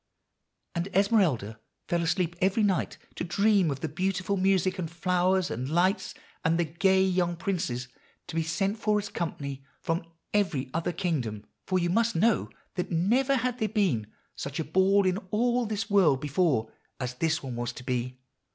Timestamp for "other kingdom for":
10.73-11.77